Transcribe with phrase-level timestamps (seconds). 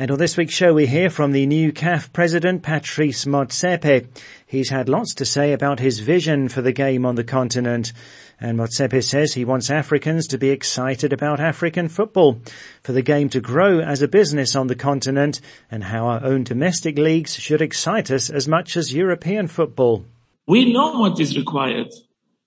[0.00, 4.06] And on this week's show we hear from the new CAF president Patrice Motsepe.
[4.46, 7.92] He's had lots to say about his vision for the game on the continent.
[8.40, 12.40] And Motsepe says he wants Africans to be excited about African football,
[12.82, 16.44] for the game to grow as a business on the continent, and how our own
[16.44, 20.06] domestic leagues should excite us as much as European football.
[20.46, 21.92] We know what is required.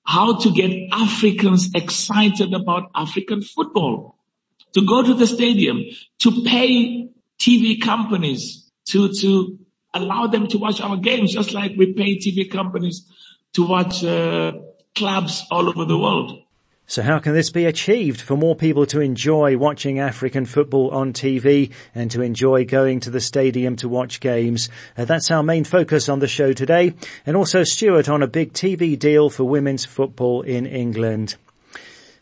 [0.06, 4.16] How to get Africans excited about African football.
[4.74, 5.84] To go to the stadium,
[6.22, 7.03] to pay
[7.44, 9.60] TV companies to, to
[9.94, 13.06] allow them to watch our games, just like we pay TV companies
[13.54, 14.54] to watch uh,
[14.96, 16.40] clubs all over the world.
[16.86, 21.14] So how can this be achieved for more people to enjoy watching African football on
[21.14, 24.70] TV and to enjoy going to the stadium to watch games?
[24.98, 26.94] Uh, that's our main focus on the show today.
[27.26, 31.36] And also Stuart on a big TV deal for women's football in England.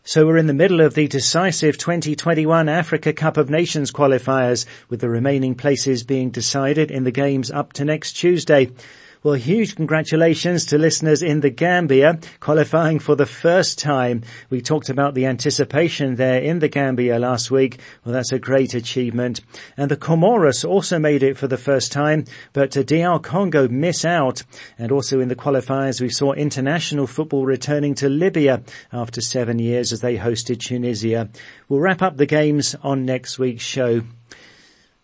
[0.04, 5.00] So we're in the middle of the decisive 2021 Africa Cup of Nations qualifiers with
[5.00, 8.72] the remaining places being decided in the games up to next Tuesday.
[9.24, 14.24] Well, huge congratulations to listeners in the Gambia qualifying for the first time.
[14.50, 17.78] We talked about the anticipation there in the Gambia last week.
[18.04, 19.40] Well, that's a great achievement.
[19.76, 24.42] And the Comoros also made it for the first time, but DR Congo miss out.
[24.76, 29.92] And also in the qualifiers, we saw international football returning to Libya after seven years
[29.92, 31.28] as they hosted Tunisia.
[31.68, 34.02] We'll wrap up the games on next week's show.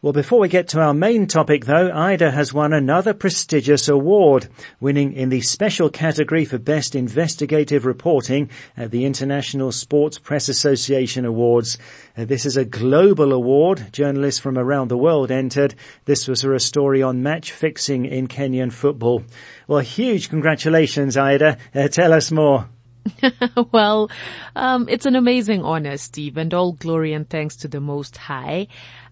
[0.00, 4.46] Well, before we get to our main topic though, Ida has won another prestigious award,
[4.78, 11.24] winning in the special category for Best Investigative Reporting at the International Sports Press Association
[11.24, 11.78] Awards.
[12.16, 13.92] Uh, this is a global award.
[13.92, 15.74] Journalists from around the world entered.
[16.05, 19.24] This was for a story on match fixing in Kenyan football.
[19.67, 21.58] Well, huge congratulations, Ida.
[21.74, 22.68] Uh, tell us more.
[23.73, 24.11] well,
[24.55, 28.68] um, it's an amazing honor, Steve, and all glory and thanks to the Most High.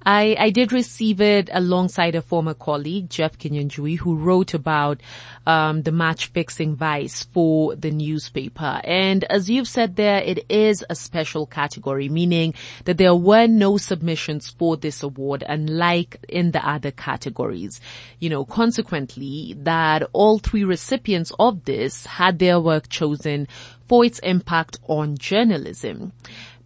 [0.07, 5.01] I, I did receive it alongside a former colleague, Jeff Kinyanjui, who wrote about
[5.49, 8.81] um, the match fixing vice for the newspaper.
[8.85, 13.79] And as you've said there, it is a special category, meaning that there were no
[13.79, 17.81] submissions for this award, unlike in the other categories.
[18.21, 23.49] You know, consequently, that all three recipients of this had their work chosen
[23.89, 26.13] for its impact on journalism.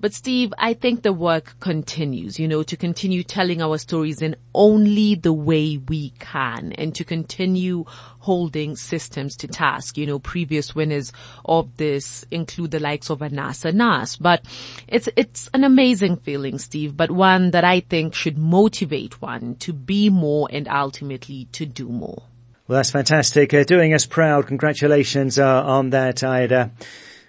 [0.01, 4.35] But Steve, I think the work continues, you know, to continue telling our stories in
[4.55, 7.85] only the way we can and to continue
[8.21, 9.99] holding systems to task.
[9.99, 11.13] You know, previous winners
[11.45, 14.43] of this include the likes of Anasa Anas, but
[14.89, 19.75] it's, it's an amazing feeling, Steve, but one that I think should motivate one to
[19.75, 22.23] be more and ultimately to do more.
[22.69, 23.53] Well, that's fantastic.
[23.53, 24.47] Uh, doing us proud.
[24.47, 26.71] Congratulations uh, on that, Ida.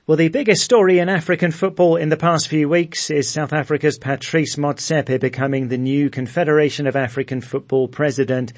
[0.08, 4.00] Well, the biggest story in African football in the past few weeks is South Africa's
[4.00, 8.52] Patrice Motsepe becoming the new Confederation of African Football president.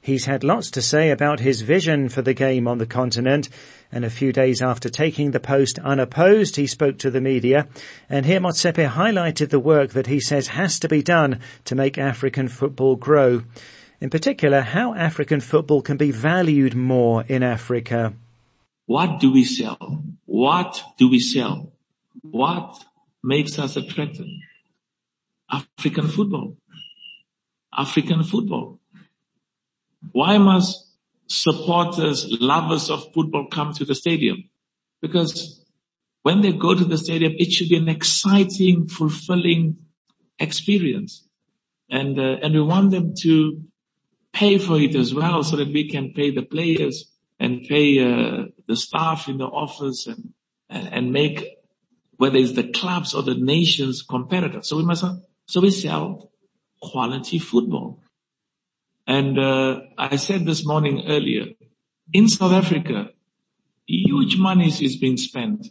[0.00, 3.48] He's had lots to say about his vision for the game on the continent.
[3.90, 7.66] And a few days after taking the post unopposed, he spoke to the media.
[8.08, 11.98] And here Motsepe highlighted the work that he says has to be done to make
[11.98, 13.42] African football grow.
[14.00, 18.12] In particular, how African football can be valued more in Africa.
[18.86, 20.04] What do we sell?
[20.36, 21.72] What do we sell?
[22.20, 22.84] What
[23.24, 24.26] makes us attractive?
[25.50, 26.58] African football.
[27.74, 28.78] African football.
[30.12, 30.94] Why must
[31.26, 34.50] supporters, lovers of football come to the stadium?
[35.00, 35.64] Because
[36.20, 39.78] when they go to the stadium, it should be an exciting, fulfilling
[40.38, 41.26] experience.
[41.88, 43.62] And, uh, and we want them to
[44.34, 48.46] pay for it as well so that we can pay the players and pay uh,
[48.66, 50.32] the staff in the office and,
[50.68, 51.44] and make
[52.16, 54.64] whether it's the clubs or the nations competitive.
[54.64, 55.04] So we must,
[55.46, 56.30] so we sell
[56.80, 58.02] quality football.
[59.06, 61.46] And uh, I said this morning earlier,
[62.12, 63.10] in South Africa,
[63.86, 65.68] huge money is being spent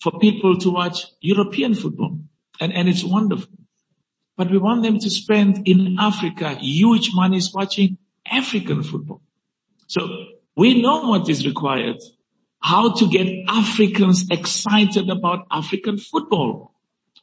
[0.00, 2.18] for people to watch European football.
[2.60, 3.48] And, and it's wonderful.
[4.36, 9.22] But we want them to spend in Africa huge money watching African football.
[9.86, 10.08] So
[10.56, 11.96] we know what is required.
[12.60, 16.72] How to get Africans excited about African football.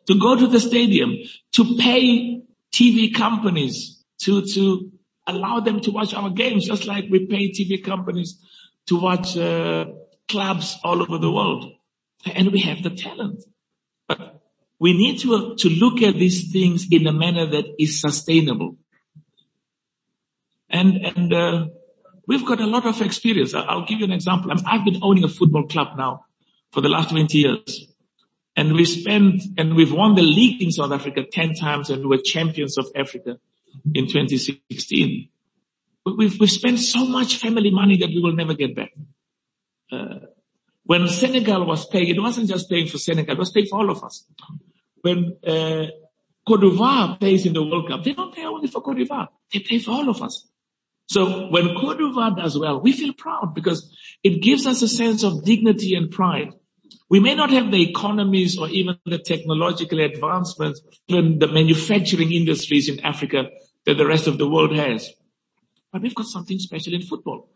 [0.07, 1.15] To go to the stadium,
[1.53, 2.41] to pay
[2.71, 4.91] TV companies to, to
[5.27, 8.39] allow them to watch our games, just like we pay TV companies
[8.87, 9.85] to watch uh,
[10.27, 11.71] clubs all over the world.
[12.25, 13.43] And we have the talent.
[14.07, 14.41] But
[14.79, 18.77] we need to, to look at these things in a manner that is sustainable.
[20.69, 21.65] And, and, uh,
[22.27, 23.53] we've got a lot of experience.
[23.53, 24.51] I'll give you an example.
[24.65, 26.25] I've been owning a football club now
[26.71, 27.87] for the last 20 years.
[28.55, 32.07] And we spent, and we've won the league in South Africa 10 times and we
[32.07, 33.37] were champions of Africa
[33.93, 35.29] in 2016.
[36.05, 38.91] We've, we've spent so much family money that we will never get back.
[39.91, 40.19] Uh,
[40.83, 43.89] when Senegal was paying, it wasn't just paying for Senegal, it was paying for all
[43.89, 44.25] of us.
[45.01, 45.85] When uh,
[46.47, 49.59] Cote d'Ivoire pays in the World Cup, they don't pay only for Cote d'Ivoire, they
[49.59, 50.47] pay for all of us.
[51.07, 53.93] So when d'Ivoire does well, we feel proud because
[54.23, 56.53] it gives us a sense of dignity and pride.
[57.09, 62.87] We may not have the economies or even the technological advancements, even the manufacturing industries
[62.87, 63.49] in Africa
[63.85, 65.11] that the rest of the world has.
[65.91, 67.49] But we've got something special in football.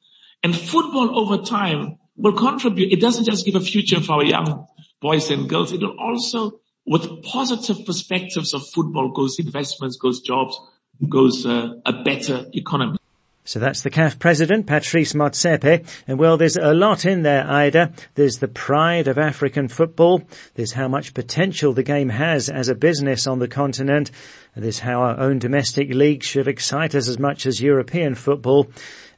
[0.44, 2.92] And football over time will contribute.
[2.92, 4.68] It doesn't just give a future for our young
[5.02, 5.72] boys and girls.
[5.72, 10.60] It will also, with positive perspectives of football, goes investments, goes jobs,
[11.08, 12.98] goes uh, a better economy.
[13.48, 15.88] So that's the CAF president, Patrice Motsepe.
[16.08, 17.94] And well, there's a lot in there, Ida.
[18.16, 20.24] There's the pride of African football.
[20.56, 24.10] There's how much potential the game has as a business on the continent.
[24.56, 28.68] There's how our own domestic league should excite us as much as European football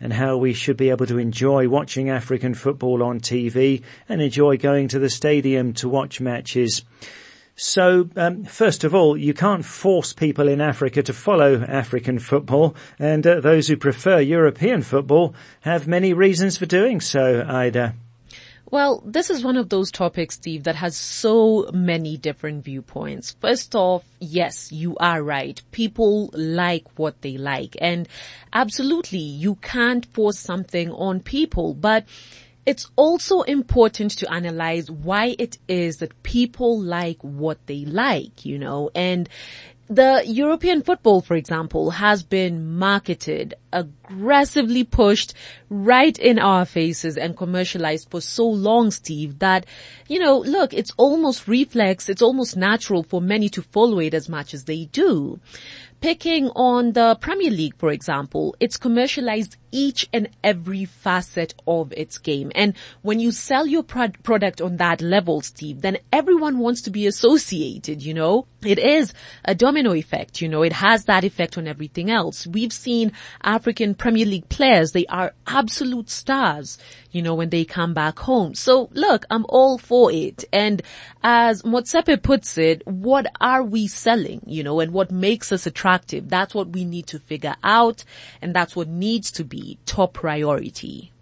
[0.02, 4.58] and how we should be able to enjoy watching African football on TV and enjoy
[4.58, 6.84] going to the stadium to watch matches.
[7.60, 12.76] So, um, first of all, you can't force people in Africa to follow African football,
[13.00, 17.96] and uh, those who prefer European football have many reasons for doing so, Ida.
[18.70, 23.36] Well, this is one of those topics, Steve, that has so many different viewpoints.
[23.40, 25.60] First off, yes, you are right.
[25.72, 27.76] People like what they like.
[27.82, 28.08] And
[28.54, 32.06] absolutely, you can't force something on people, but
[32.68, 38.60] it's also important to analyze why it is that people like what they like, you
[38.60, 39.30] know, and
[39.90, 45.34] the European football, for example, has been marketed, aggressively pushed
[45.70, 49.66] right in our faces and commercialized for so long, Steve, that,
[50.10, 54.28] you know, look, it's almost reflex, it's almost natural for many to follow it as
[54.28, 55.40] much as they do.
[56.00, 62.20] Picking on the Premier League, for example, it's commercialized each and every facet of its
[62.20, 62.52] game.
[62.54, 66.92] And when you sell your pro- product on that level, Steve, then everyone wants to
[66.92, 68.46] be associated, you know?
[68.68, 69.14] It is
[69.46, 72.46] a domino effect, you know, it has that effect on everything else.
[72.46, 76.78] We've seen African Premier League players, they are absolute stars,
[77.12, 78.56] you know, when they come back home.
[78.56, 80.44] So look, I'm all for it.
[80.52, 80.82] And
[81.24, 86.28] as Motsepe puts it, what are we selling, you know, and what makes us attractive?
[86.28, 88.04] That's what we need to figure out
[88.42, 91.14] and that's what needs to be top priority.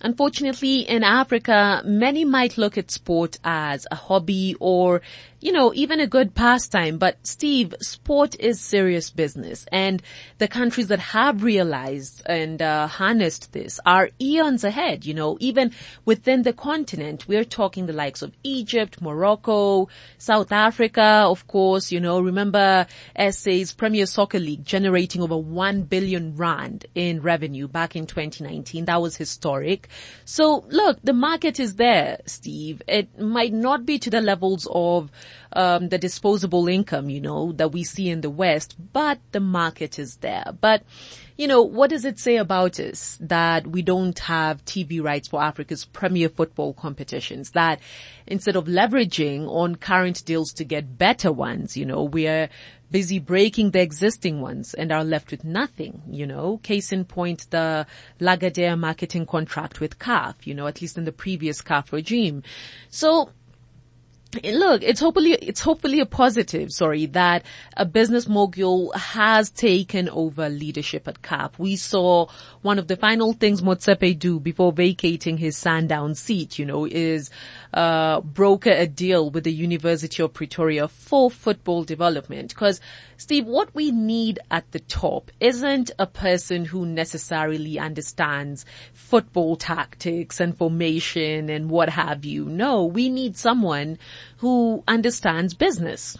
[0.00, 5.02] Unfortunately, in Africa, many might look at sport as a hobby or
[5.40, 6.98] you know, even a good pastime.
[6.98, 10.02] But Steve, sport is serious business and
[10.38, 15.72] the countries that have realized and uh, harnessed this are eons ahead, you know, even
[16.04, 17.26] within the continent.
[17.28, 19.88] We're talking the likes of Egypt, Morocco,
[20.18, 22.86] South Africa, of course, you know, remember
[23.16, 28.86] SA's Premier Soccer League generating over 1 billion rand in revenue back in 2019.
[28.86, 29.88] That was historic.
[30.24, 32.82] So look, the market is there, Steve.
[32.88, 35.10] It might not be to the levels of
[35.52, 39.98] um, the disposable income, you know, that we see in the West, but the market
[39.98, 40.44] is there.
[40.60, 40.82] But,
[41.36, 45.42] you know, what does it say about us that we don't have TV rights for
[45.42, 47.50] Africa's premier football competitions?
[47.50, 47.80] That
[48.26, 52.48] instead of leveraging on current deals to get better ones, you know, we are
[52.90, 56.58] busy breaking the existing ones and are left with nothing, you know.
[56.62, 57.86] Case in point, the
[58.20, 62.42] Lagardère marketing contract with CAF, you know, at least in the previous CAF regime.
[62.90, 63.30] So
[64.44, 67.44] look, it's hopefully, it's hopefully a positive, sorry, that
[67.76, 71.58] a business mogul has taken over leadership at CAF.
[71.58, 72.26] We saw
[72.62, 77.30] one of the final things Motsepe do before vacating his Sundowns seat, you know, is,
[77.72, 82.54] uh, broker a deal with the University of Pretoria for football development.
[82.54, 82.80] Cause
[83.16, 90.38] Steve, what we need at the top isn't a person who necessarily understands football tactics
[90.38, 92.44] and formation and what have you.
[92.44, 93.98] No, we need someone
[94.38, 96.16] who understands business.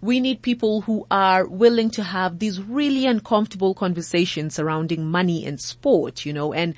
[0.00, 5.58] We need people who are willing to have these really uncomfortable conversations surrounding money and
[5.58, 6.74] sport, you know, and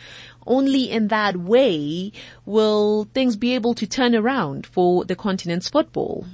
[0.46, 2.12] only in that way
[2.44, 6.24] will things be able to turn around for the continent's football.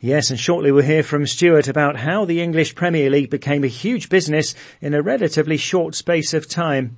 [0.00, 3.68] Yes, and shortly we'll hear from Stuart about how the English Premier League became a
[3.68, 6.96] huge business in a relatively short space of time.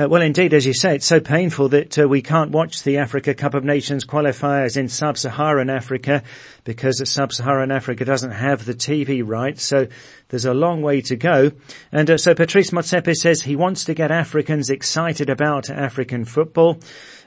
[0.00, 2.96] Uh, well, indeed, as you say, it's so painful that uh, we can't watch the
[2.96, 6.22] Africa Cup of Nations qualifiers in sub-Saharan Africa
[6.64, 9.62] because sub-Saharan Africa doesn't have the TV rights.
[9.62, 9.88] So
[10.28, 11.52] there's a long way to go.
[11.92, 16.78] And uh, so Patrice Motsepe says he wants to get Africans excited about African football.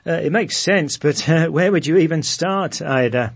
[0.08, 3.36] Uh, it makes sense, but uh, where would you even start, Ida?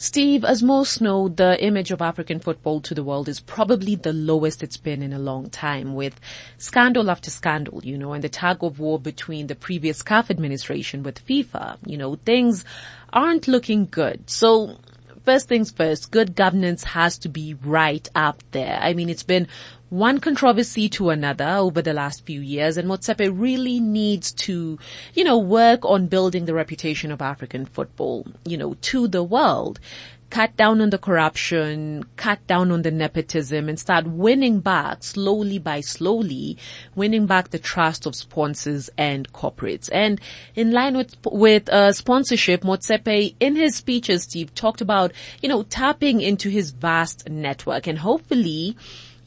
[0.00, 4.12] Steve, as most know, the image of African football to the world is probably the
[4.12, 6.20] lowest it's been in a long time with
[6.56, 11.02] scandal after scandal, you know, and the tug of war between the previous CAF administration
[11.02, 11.78] with FIFA.
[11.84, 12.64] You know, things
[13.12, 14.30] aren't looking good.
[14.30, 14.76] So
[15.28, 18.78] first things first, good governance has to be right up there.
[18.80, 19.46] I mean, it's been
[19.90, 24.78] one controversy to another over the last few years and Motsepe really needs to,
[25.12, 29.78] you know, work on building the reputation of African football, you know, to the world.
[30.30, 35.58] Cut down on the corruption, cut down on the nepotism and start winning back slowly
[35.58, 36.58] by slowly,
[36.94, 39.88] winning back the trust of sponsors and corporates.
[39.90, 40.20] And
[40.54, 45.62] in line with, with, uh, sponsorship, Motsepe in his speeches, Steve talked about, you know,
[45.62, 48.76] tapping into his vast network and hopefully,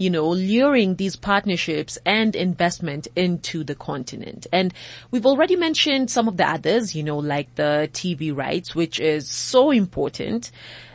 [0.02, 4.48] you know, luring these partnerships and investment into the continent.
[4.52, 4.74] And
[5.12, 9.30] we've already mentioned some of the others, you know, like the TV rights, which is
[9.30, 10.52] so important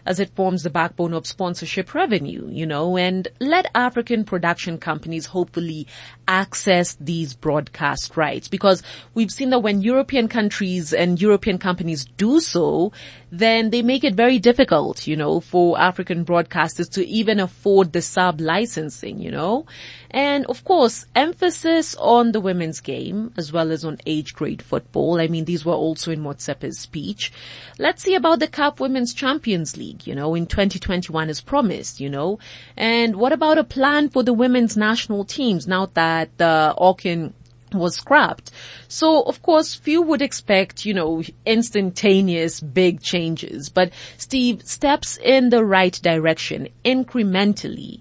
[0.07, 5.27] as it forms the backbone of sponsorship revenue, you know, and let African production companies
[5.27, 5.87] hopefully
[6.29, 8.83] access these broadcast rights because
[9.15, 12.93] we've seen that when European countries and European companies do so,
[13.31, 18.03] then they make it very difficult, you know, for African broadcasters to even afford the
[18.03, 19.67] sub licensing, you know.
[20.11, 25.21] And of course, emphasis on the women's game as well as on age grade football.
[25.21, 27.33] I mean, these were also in Motsepe's speech.
[27.79, 32.11] Let's see about the CAF Women's Champions League, you know, in 2021 as promised, you
[32.11, 32.41] know.
[32.77, 37.33] And what about a plan for the women's national teams now that uh, the AWCON
[37.73, 38.51] was scrapped.
[38.89, 45.51] So of course few would expect, you know, instantaneous big changes, but Steve steps in
[45.51, 48.01] the right direction incrementally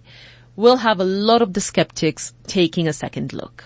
[0.57, 3.65] We'll have a lot of the skeptics taking a second look.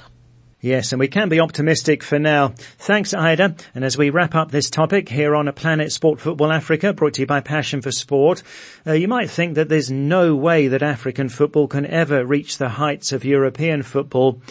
[0.61, 2.49] Yes, and we can be optimistic for now.
[2.79, 3.55] Thanks, Ida.
[3.73, 7.13] And as we wrap up this topic here on a Planet Sport Football Africa, brought
[7.13, 8.43] to you by Passion for Sport,
[8.85, 12.67] uh, you might think that there's no way that African football can ever reach the
[12.67, 14.41] heights of European football.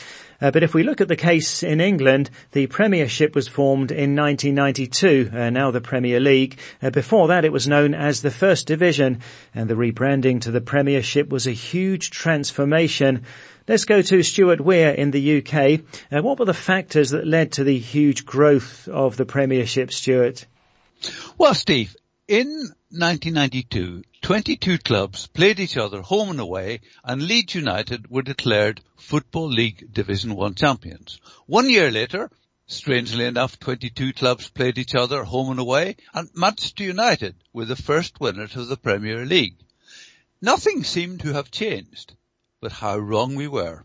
[0.40, 4.16] Uh, but if we look at the case in England, the Premiership was formed in
[4.16, 6.58] 1992, uh, now the Premier League.
[6.80, 9.20] Uh, before that, it was known as the First Division,
[9.54, 13.26] and the rebranding to the Premiership was a huge transformation.
[13.68, 15.82] Let's go to Stuart Weir in the UK.
[16.10, 20.46] Uh, what were the factors that led to the huge growth of the Premiership, Stuart?
[21.36, 21.94] Well, Steve,
[22.26, 28.80] in 1992, 22 clubs played each other home and away and Leeds United were declared
[28.96, 31.20] Football League Division 1 champions.
[31.44, 32.30] One year later,
[32.66, 37.76] strangely enough, 22 clubs played each other home and away and Manchester United were the
[37.76, 39.58] first winners of the Premier League.
[40.40, 42.14] Nothing seemed to have changed,
[42.60, 43.84] but how wrong we were.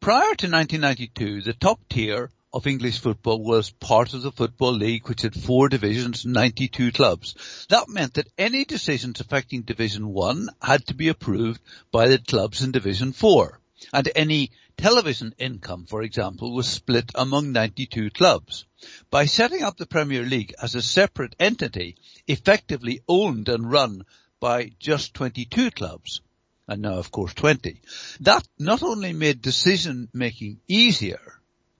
[0.00, 5.08] Prior to 1992, the top tier of English football was part of the Football League
[5.08, 7.66] which had four divisions, 92 clubs.
[7.70, 12.62] That meant that any decisions affecting Division 1 had to be approved by the clubs
[12.62, 13.58] in Division 4.
[13.92, 18.66] And any television income, for example, was split among 92 clubs.
[19.10, 21.96] By setting up the Premier League as a separate entity,
[22.26, 24.04] effectively owned and run
[24.40, 26.20] by just 22 clubs,
[26.68, 27.80] and now of course 20,
[28.20, 31.20] that not only made decision making easier,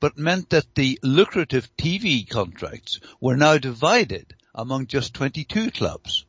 [0.01, 6.25] but meant that the lucrative TV contracts were now divided among just 22 clubs.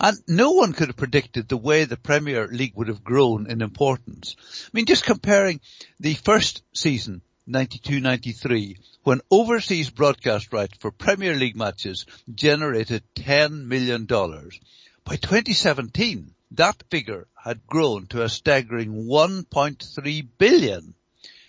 [0.00, 3.62] And no one could have predicted the way the Premier League would have grown in
[3.62, 4.36] importance.
[4.38, 5.60] I mean, just comparing
[5.98, 14.06] the first season, 92-93, when overseas broadcast rights for Premier League matches generated $10 million.
[14.06, 20.94] By 2017, that figure had grown to a staggering 1.3 billion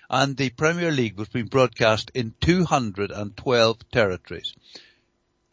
[0.09, 4.55] and the Premier League was being broadcast in 212 territories.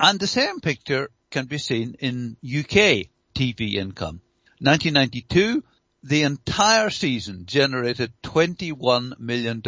[0.01, 4.21] And the same picture can be seen in UK TV income.
[4.61, 5.63] 1992,
[6.03, 9.63] the entire season generated $21 million.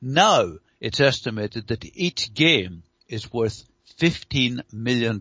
[0.00, 3.64] Now it's estimated that each game is worth
[3.98, 5.20] $15 million.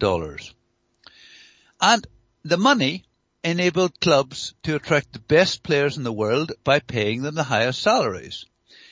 [1.82, 2.08] And
[2.44, 3.06] the money
[3.44, 7.82] enabled clubs to attract the best players in the world by paying them the highest
[7.82, 8.46] salaries.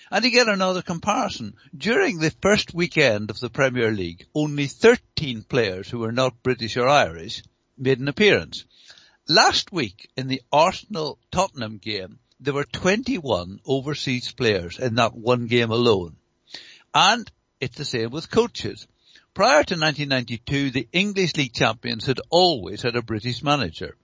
[0.09, 5.43] And to get another comparison, during the first weekend of the Premier League, only 13
[5.43, 7.43] players who were not British or Irish
[7.77, 8.63] made an appearance.
[9.27, 15.47] Last week in the Arsenal Tottenham game, there were 21 overseas players in that one
[15.47, 16.15] game alone.
[16.93, 18.87] And it's the same with coaches.
[19.33, 23.97] Prior to 1992, the English League champions had always had a British manager.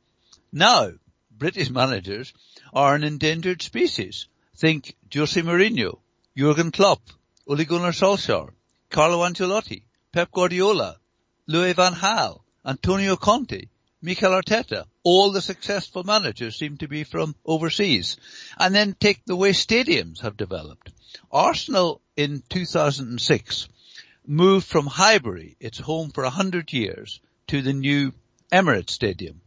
[0.55, 0.91] Now,
[1.31, 2.31] British managers
[2.73, 4.27] are an endangered species.
[4.55, 5.97] Think Jose Mourinho,
[6.37, 7.01] Jurgen Klopp,
[7.47, 8.53] Ole Gunnar Solskjaer,
[8.91, 9.81] Carlo Ancelotti,
[10.11, 10.99] Pep Guardiola,
[11.47, 13.67] Louis van Gaal, Antonio Conte,
[14.03, 18.17] Mikel Arteta, all the successful managers seem to be from overseas.
[18.59, 20.91] And then take the way stadiums have developed.
[21.31, 23.69] Arsenal in 2006
[24.27, 28.13] moved from Highbury, its home for a hundred years, to the new
[28.51, 29.41] Emirates Stadium.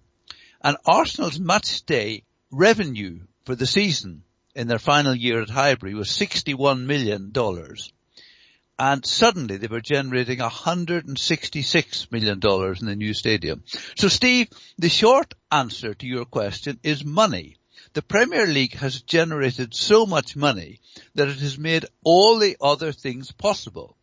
[0.66, 6.08] And Arsenal's match day revenue for the season in their final year at Highbury was
[6.08, 7.32] $61 million.
[8.76, 12.40] And suddenly they were generating $166 million
[12.80, 13.62] in the new stadium.
[13.94, 17.58] So Steve, the short answer to your question is money.
[17.92, 20.80] The Premier League has generated so much money
[21.14, 23.96] that it has made all the other things possible.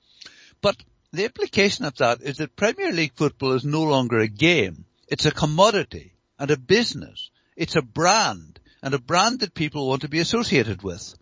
[0.61, 0.77] But
[1.11, 4.85] the implication of that is that Premier League football is no longer a game.
[5.09, 6.12] It's a commodity
[6.43, 7.31] and a business.
[7.55, 11.15] It's a brand and a brand that people want to be associated with.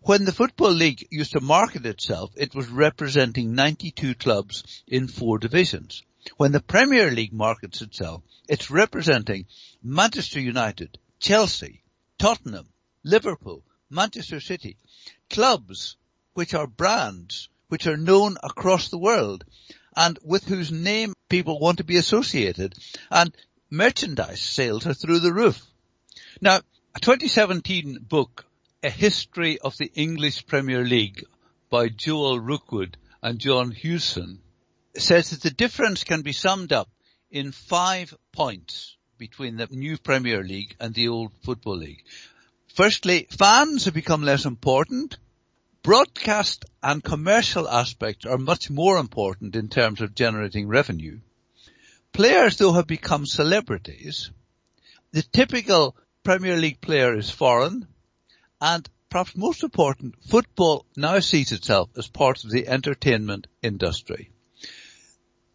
[0.00, 5.36] When the Football League used to market itself, it was representing 92 clubs in four
[5.38, 6.02] divisions.
[6.38, 9.44] When the Premier League markets itself, it's representing
[9.82, 11.82] Manchester United, Chelsea,
[12.18, 12.70] Tottenham,
[13.04, 14.78] Liverpool, Manchester City,
[15.28, 15.98] clubs
[16.32, 19.44] which are brands, which are known across the world
[19.94, 22.74] and with whose name people want to be associated
[23.10, 23.36] and
[23.72, 25.58] merchandise sales are through the roof.
[26.42, 26.60] Now,
[26.94, 28.44] a 2017 book
[28.82, 31.24] a History of the English Premier League
[31.70, 34.40] by Joel Rookwood and John Hewson
[34.94, 36.90] says that the difference can be summed up
[37.30, 42.04] in five points between the new Premier League and the old Football League.
[42.74, 45.16] Firstly, fans have become less important.
[45.82, 51.20] Broadcast and commercial aspects are much more important in terms of generating revenue.
[52.12, 54.30] Players though have become celebrities.
[55.12, 57.88] The typical Premier League player is foreign
[58.60, 64.30] and perhaps most important, football now sees itself as part of the entertainment industry.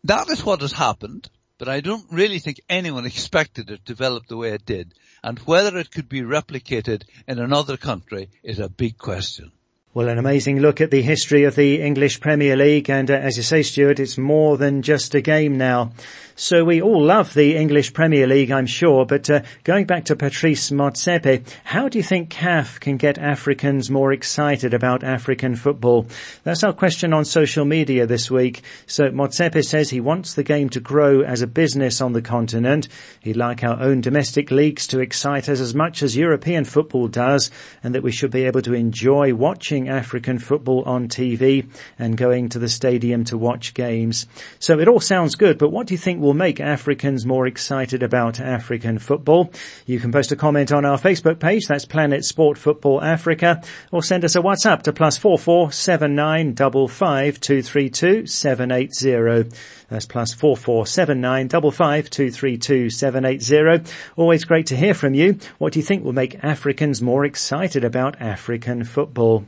[0.03, 4.27] That is what has happened, but I don't really think anyone expected it to develop
[4.27, 4.93] the way it did.
[5.23, 9.51] And whether it could be replicated in another country is a big question.
[9.97, 13.35] Well, an amazing look at the history of the English Premier League, and uh, as
[13.35, 15.91] you say, Stuart, it's more than just a game now.
[16.39, 20.15] So we all love the English Premier League, I'm sure, but uh, going back to
[20.15, 26.05] Patrice Motsepe, how do you think CAF can get Africans more excited about African football?
[26.43, 28.61] That's our question on social media this week.
[28.85, 32.87] So Motsepe says he wants the game to grow as a business on the continent.
[33.19, 37.49] He'd like our own domestic leagues to excite us as much as European football does,
[37.81, 42.49] and that we should be able to enjoy watching African football on TV and going
[42.49, 44.27] to the stadium to watch games.
[44.59, 48.03] So it all sounds good, but what do you think will make Africans more excited
[48.03, 49.51] about African football.
[49.85, 54.03] You can post a comment on our Facebook page, that's Planet Sport Football Africa, or
[54.03, 58.25] send us a WhatsApp to plus four four seven nine double five two three two
[58.25, 59.45] seven eight zero.
[59.89, 63.81] That's plus four four seven nine double five two three two seven eight zero.
[64.15, 65.37] Always great to hear from you.
[65.57, 69.45] What do you think will make Africans more excited about African football?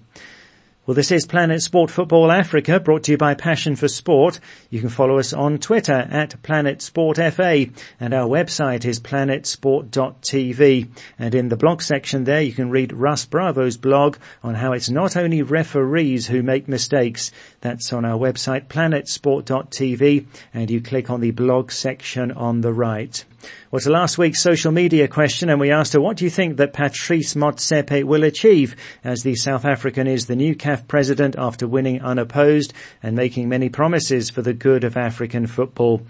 [0.89, 4.39] Well, this is Planet Sport Football Africa, brought to you by Passion for Sport.
[4.71, 7.67] You can follow us on Twitter at Planet Sport FA,
[7.99, 10.89] and our website is planetsport.tv.
[11.19, 14.89] And in the blog section there, you can read Russ Bravo's blog on how it's
[14.89, 17.31] not only referees who make mistakes.
[17.61, 23.25] That's on our website, planetsport.tv, and you click on the blog section on the right
[23.71, 26.57] Well, was last week's social media question and we asked her, what do you think
[26.57, 31.67] that Patrice Motsepe will achieve as the South African is the new CAF president after
[31.67, 36.01] winning unopposed and making many promises for the good of African football?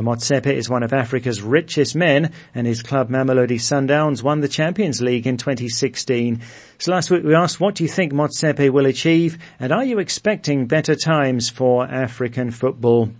[0.00, 5.00] Motsepe is one of Africa's richest men and his club Mamelodi Sundowns won the Champions
[5.00, 6.40] League in 2016.
[6.78, 10.00] So last week we asked, what do you think Motsepe will achieve and are you
[10.00, 13.10] expecting better times for African football?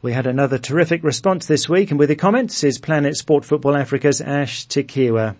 [0.00, 3.76] We had another terrific response this week and with the comments is Planet Sport Football
[3.76, 5.36] Africa's Ash Tekiwa.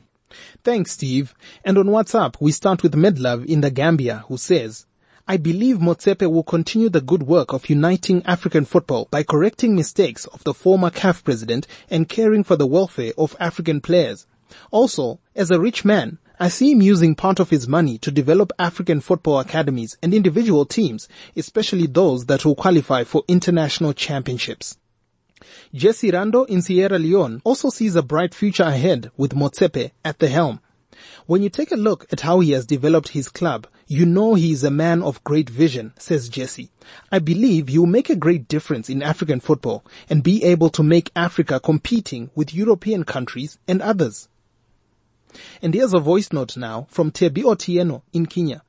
[0.62, 1.34] Thanks, Steve.
[1.64, 4.84] And on WhatsApp, we start with Medlove in the Gambia who says,
[5.28, 10.24] I believe Motsepe will continue the good work of uniting African football by correcting mistakes
[10.26, 14.28] of the former CAF president and caring for the welfare of African players.
[14.70, 18.52] Also, as a rich man, I see him using part of his money to develop
[18.56, 24.78] African football academies and individual teams, especially those that will qualify for international championships.
[25.74, 30.28] Jesse Rando in Sierra Leone also sees a bright future ahead with Motsepe at the
[30.28, 30.60] helm.
[31.26, 34.50] When you take a look at how he has developed his club, You know he
[34.50, 36.70] is a man of great vision, says Jesse.
[37.12, 40.82] I believe he will make a great difference in African football and be able to
[40.82, 44.28] make Africa competing with European countries and others.
[45.62, 48.62] And here's a voice note now from Tebi Otieno in Kenya.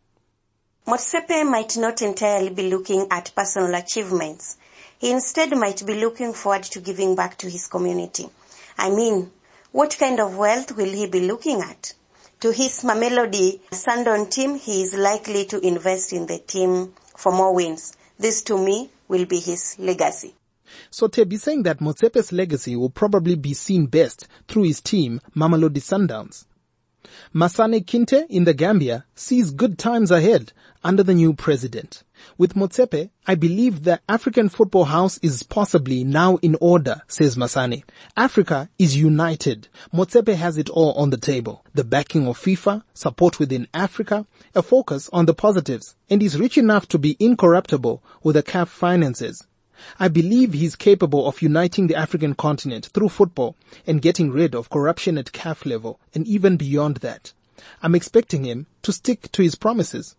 [0.85, 4.57] Motsepe might not entirely be looking at personal achievements.
[4.99, 8.29] He instead might be looking forward to giving back to his community.
[8.77, 9.31] I mean,
[9.71, 11.93] what kind of wealth will he be looking at?
[12.41, 17.55] To his Mamelodi Sundowns team, he is likely to invest in the team for more
[17.55, 17.97] wins.
[18.19, 20.35] This to me will be his legacy.
[20.91, 25.81] So Tebi saying that Motsepe's legacy will probably be seen best through his team, Mamelodi
[25.81, 26.45] Sundowns.
[27.33, 32.03] Masane Kinte in the Gambia sees good times ahead under the new president.
[32.37, 37.83] With Motsepe, I believe the African football house is possibly now in order, says Masane.
[38.15, 39.67] Africa is united.
[39.93, 41.63] Motsepe has it all on the table.
[41.73, 46.57] The backing of FIFA, support within Africa, a focus on the positives, and is rich
[46.57, 49.45] enough to be incorruptible with the CAF finances.
[49.99, 54.69] I believe he's capable of uniting the African continent through football and getting rid of
[54.69, 57.33] corruption at CAF level and even beyond that.
[57.81, 60.15] I'm expecting him to stick to his promises.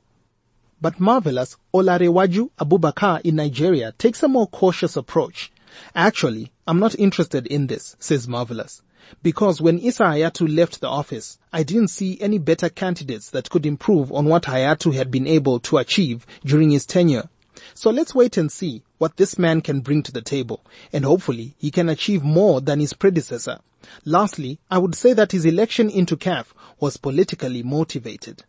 [0.80, 5.50] But marvelous Olarewaju Abubakar in Nigeria takes a more cautious approach.
[5.94, 8.82] Actually, I'm not interested in this, says Marvelous.
[9.22, 13.64] Because when Issa Hayatou left the office, I didn't see any better candidates that could
[13.66, 17.28] improve on what Hayatou had been able to achieve during his tenure.
[17.74, 21.54] So let's wait and see what this man can bring to the table, and hopefully
[21.58, 23.58] he can achieve more than his predecessor.
[24.04, 28.44] Lastly, I would say that his election into CAF was politically motivated.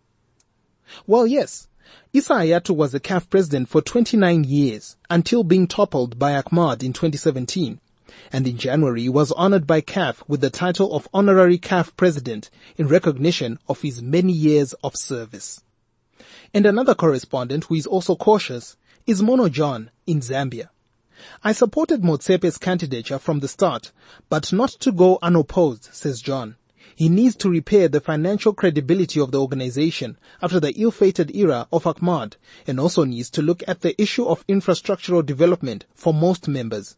[1.05, 1.67] Well, yes,
[2.13, 6.93] Issa Hayatou was the CAF president for 29 years until being toppled by Ahmad in
[6.93, 7.79] 2017.
[8.31, 12.87] And in January was honored by CAF with the title of honorary CAF president in
[12.87, 15.61] recognition of his many years of service.
[16.53, 18.75] And another correspondent who is also cautious
[19.09, 20.69] is Mono John in Zambia.
[21.43, 23.91] I supported Motsepe's candidature from the start,
[24.29, 26.57] but not to go unopposed, says John.
[26.95, 31.87] He needs to repair the financial credibility of the organization after the ill-fated era of
[31.87, 36.95] Ahmad and also needs to look at the issue of infrastructural development for most members.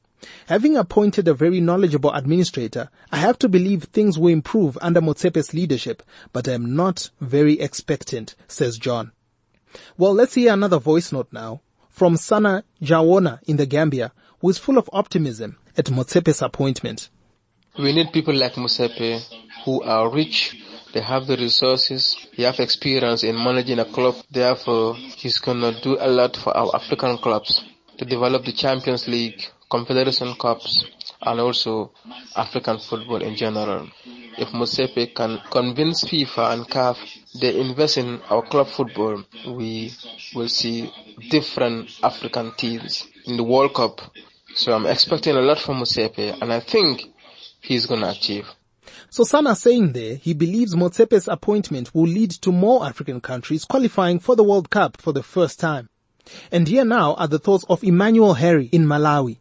[0.47, 5.53] Having appointed a very knowledgeable administrator, I have to believe things will improve under Motsepe's
[5.53, 9.13] leadership, but I am not very expectant, says John.
[9.97, 14.57] Well, let's hear another voice note now from Sana Jawona in the Gambia, who is
[14.57, 17.09] full of optimism at Motsepe's appointment.
[17.77, 19.21] We need people like Motsepe
[19.65, 20.55] who are rich,
[20.93, 25.97] they have the resources, he have experience in managing a club, therefore he's gonna do
[25.99, 27.61] a lot for our African clubs
[27.97, 30.83] to develop the Champions League, Confederation Cups,
[31.21, 31.91] and also
[32.35, 33.87] African football in general.
[34.41, 36.97] If Motsepe can convince FIFA and CAF
[37.39, 39.93] they invest in our club football, we
[40.33, 40.91] will see
[41.29, 44.01] different African teams in the World Cup.
[44.55, 47.03] So I'm expecting a lot from Motsepe and I think
[47.61, 48.47] he's gonna achieve.
[49.11, 54.17] So Sana saying there, he believes Motsepe's appointment will lead to more African countries qualifying
[54.17, 55.87] for the World Cup for the first time.
[56.51, 59.37] And here now are the thoughts of Emmanuel Harry in Malawi.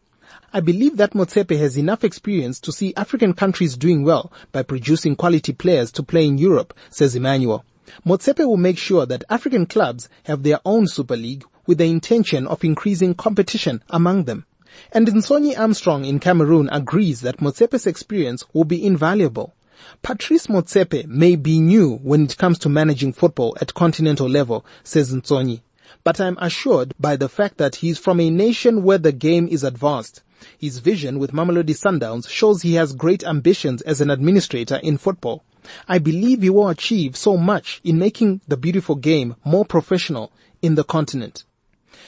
[0.53, 5.15] I believe that Motsepe has enough experience to see African countries doing well by producing
[5.15, 7.63] quality players to play in Europe, says Emmanuel.
[8.05, 12.47] Motsepe will make sure that African clubs have their own Super League with the intention
[12.47, 14.45] of increasing competition among them.
[14.93, 19.53] And Nsonyi Armstrong in Cameroon agrees that Motsepe's experience will be invaluable.
[20.01, 25.13] Patrice Motsepe may be new when it comes to managing football at continental level, says
[25.13, 25.61] Nsonyi.
[26.03, 29.63] But I'm assured by the fact that he's from a nation where the game is
[29.63, 30.23] advanced.
[30.57, 35.43] His vision with Mamelodi Sundowns shows he has great ambitions as an administrator in football.
[35.87, 40.73] I believe he will achieve so much in making the beautiful game more professional in
[40.73, 41.43] the continent.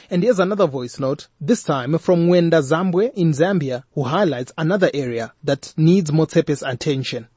[0.09, 4.89] And here's another voice note, this time from Wenda Zambwe in Zambia, who highlights another
[4.93, 7.27] area that needs Motsepe's attention.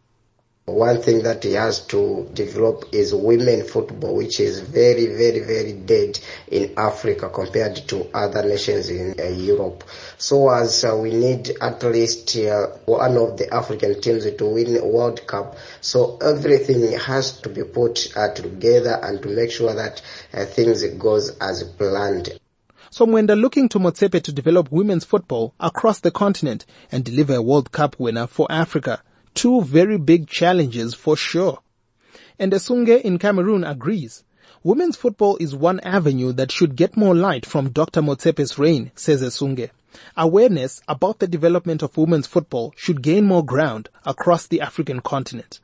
[0.66, 5.72] One thing that he has to develop is women football, which is very, very, very
[5.72, 9.84] dead in Africa compared to other nations in uh, Europe.
[10.18, 14.82] So as uh, we need at least uh, one of the African teams to win
[14.92, 15.56] World Cup.
[15.80, 20.02] So everything has to be put uh, together and to make sure that
[20.34, 22.40] uh, things goes as planned.
[22.90, 27.34] So when they're looking to Motsepe to develop women's football across the continent and deliver
[27.34, 29.00] a World Cup winner for Africa,
[29.36, 31.58] two very big challenges for sure.
[32.38, 34.24] And Esunge in Cameroon agrees.
[34.64, 38.00] Women's football is one avenue that should get more light from Dr.
[38.00, 39.70] Motsepe's reign, says Esunge.
[40.16, 45.60] Awareness about the development of women's football should gain more ground across the African continent.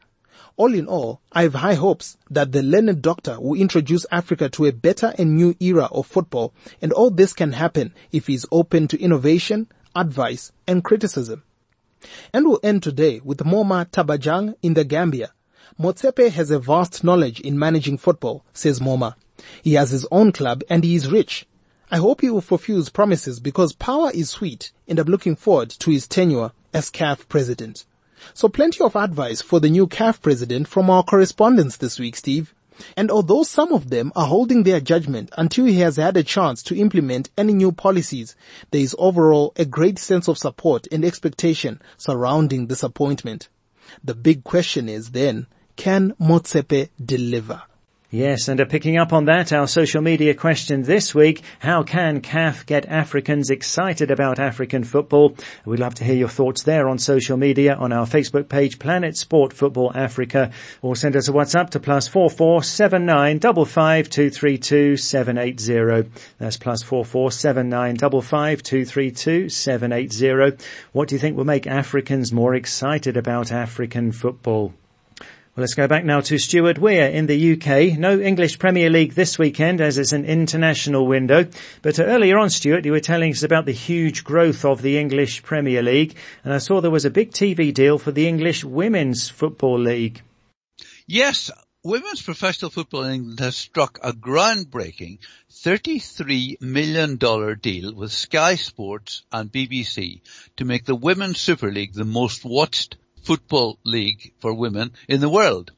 [0.56, 4.66] All in all, I have high hopes that the learned doctor will introduce Africa to
[4.66, 8.46] a better and new era of football, and all this can happen if he is
[8.52, 11.42] open to innovation, advice, and criticism.
[12.32, 15.32] And we'll end today with Moma Tabajang in the Gambia.
[15.80, 19.14] Motsepe has a vast knowledge in managing football, says Moma.
[19.62, 21.46] He has his own club and he is rich.
[21.90, 25.70] I hope he will fulfill his promises because power is sweet and I'm looking forward
[25.70, 27.84] to his tenure as CAF president.
[28.34, 32.54] So plenty of advice for the new CAF president from our correspondents this week, Steve.
[32.96, 36.62] And although some of them are holding their judgment until he has had a chance
[36.64, 38.34] to implement any new policies,
[38.70, 43.48] there is overall a great sense of support and expectation surrounding this appointment.
[44.02, 47.62] The big question is then, can Motsepe deliver?
[48.14, 52.66] Yes, and picking up on that, our social media question this week, how can CAF
[52.66, 55.34] get Africans excited about African football?
[55.64, 59.16] We'd love to hear your thoughts there on social media on our Facebook page, Planet
[59.16, 60.50] Sport Football Africa,
[60.82, 64.58] or send us a WhatsApp to plus four four seven nine double five two three
[64.58, 66.04] two seven eight zero.
[66.36, 70.52] That's plus four four seven nine double five two three two seven eight zero.
[70.92, 74.74] What do you think will make Africans more excited about African football?
[75.54, 77.98] Well, let's go back now to Stuart Weir in the UK.
[77.98, 81.46] No English Premier League this weekend as it's an international window.
[81.82, 84.96] But uh, earlier on, Stuart, you were telling us about the huge growth of the
[84.96, 86.16] English Premier League.
[86.42, 90.22] And I saw there was a big TV deal for the English Women's Football League.
[91.06, 91.50] Yes,
[91.84, 95.18] women's professional football in England has struck a groundbreaking
[95.50, 97.16] $33 million
[97.60, 100.22] deal with Sky Sports and BBC
[100.56, 105.28] to make the Women's Super League the most watched football league for women in the
[105.28, 105.72] world.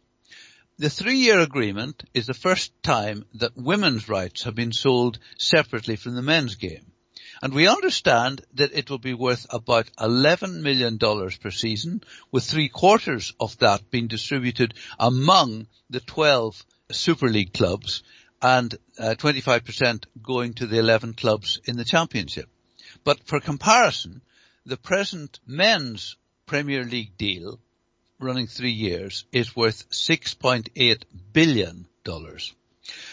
[0.76, 6.16] The three-year agreement is the first time that women's rights have been sold separately from
[6.16, 6.90] the men's game.
[7.42, 12.02] And we understand that it will be worth about $11 million per season,
[12.32, 18.02] with three quarters of that being distributed among the 12 Super League clubs
[18.40, 22.48] and uh, 25% going to the 11 clubs in the championship.
[23.04, 24.22] But for comparison,
[24.66, 27.58] the present men's Premier League deal
[28.18, 31.02] running three years is worth $6.8
[31.32, 31.86] billion.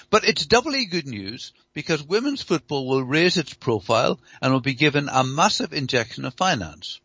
[0.10, 4.74] But it's doubly good news because women's football will raise its profile and will be
[4.74, 7.00] given a massive injection of finance.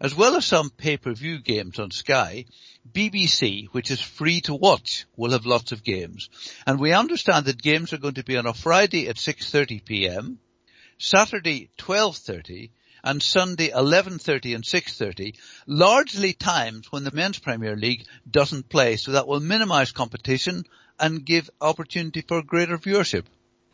[0.00, 2.44] As well as some pay-per-view games on Sky,
[2.90, 6.28] BBC, which is free to watch, will have lots of games.
[6.66, 10.36] And we understand that games are going to be on a Friday at 6.30pm,
[10.98, 12.70] Saturday 12.30
[13.02, 15.36] and Sunday 11.30 and 6.30,
[15.66, 20.64] largely times when the Men's Premier League doesn't play, so that will minimise competition
[20.98, 23.24] and give opportunity for greater viewership.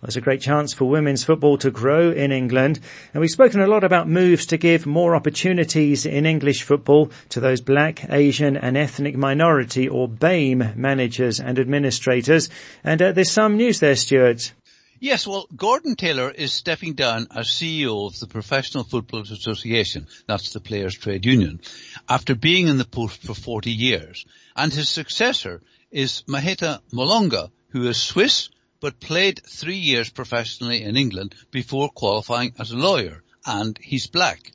[0.03, 2.81] There's a great chance for women's football to grow in England.
[3.15, 7.41] And we've spoken a lot about moves to give more opportunities in English football to
[7.41, 12.51] those black, Asian and ethnic minority or BAME managers and administrators.
[12.85, 14.53] And uh, there's some news there, Stuart.
[14.99, 20.55] Yes, well, Gordon Taylor is stepping down as CEO of the Professional Footballers Association, that's
[20.55, 21.61] the players' trade union,
[22.09, 24.25] after being in the post for 40 years.
[24.57, 28.49] And his successor is Maheta Molango, who is Swiss,
[28.81, 34.51] but played three years professionally in England before qualifying as a lawyer, and he's black.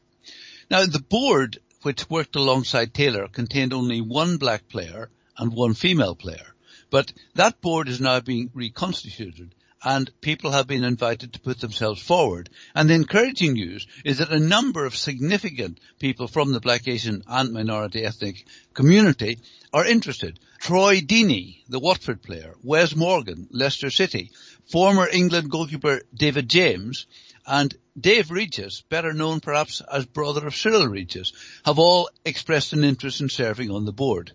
[0.72, 6.16] Now, the board, which worked alongside Taylor, contained only one black player and one female
[6.16, 6.56] player.
[6.90, 12.02] But that board is now being reconstituted and people have been invited to put themselves
[12.02, 12.50] forward.
[12.76, 17.24] And the encouraging news is that a number of significant people from the Black Asian
[17.28, 19.40] and minority ethnic community
[19.74, 20.40] are interested.
[20.60, 24.32] Troy Deeney, the Watford player, Wes Morgan, Leicester City,
[24.72, 27.08] former England goalkeeper David James,
[27.48, 31.34] and Dave Regis, better known perhaps as brother of Cyril Regis,
[31.66, 34.34] have all expressed an interest in serving on the board.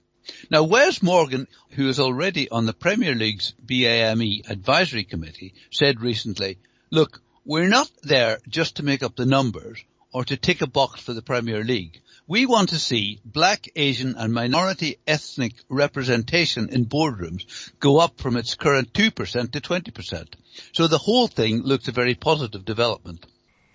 [0.51, 6.59] Now, Wes Morgan, who is already on the Premier League's BAME advisory committee, said recently,
[6.91, 11.01] look, we're not there just to make up the numbers or to tick a box
[11.01, 12.01] for the Premier League.
[12.27, 18.37] We want to see black, Asian and minority ethnic representation in boardrooms go up from
[18.37, 20.35] its current 2% to 20%.
[20.73, 23.27] So the whole thing looks a very positive development.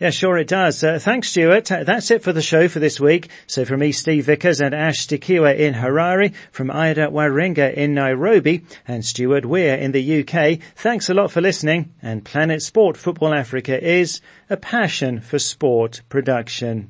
[0.01, 0.83] Yeah, sure it does.
[0.83, 1.71] Uh, thanks, Stuart.
[1.71, 3.29] Uh, that's it for the show for this week.
[3.45, 8.65] So from me, Steve Vickers and Ash Tekiwa in Harare, from Ida Waringa in Nairobi,
[8.87, 11.93] and Stuart Weir in the UK, thanks a lot for listening.
[12.01, 16.89] And Planet Sport Football Africa is a passion for sport production.